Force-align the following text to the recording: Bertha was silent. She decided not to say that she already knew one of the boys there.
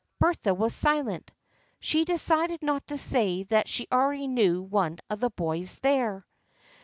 Bertha 0.19 0.55
was 0.55 0.73
silent. 0.73 1.29
She 1.79 2.05
decided 2.05 2.63
not 2.63 2.87
to 2.87 2.97
say 2.97 3.43
that 3.43 3.67
she 3.67 3.85
already 3.91 4.25
knew 4.27 4.63
one 4.63 4.97
of 5.11 5.19
the 5.19 5.29
boys 5.29 5.77
there. 5.83 6.25